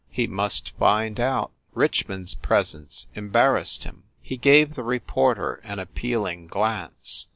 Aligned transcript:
He 0.09 0.25
must 0.25 0.75
find 0.77 1.19
out. 1.19 1.51
Richmond 1.75 2.23
s 2.23 2.33
pres 2.33 2.73
ence 2.73 3.05
embarrassed 3.13 3.83
him. 3.83 4.05
He 4.19 4.35
gave 4.35 4.73
the 4.73 4.81
reporter 4.81 5.61
an 5.63 5.77
ap 5.77 5.93
pealing 5.93 6.47
glance. 6.47 7.27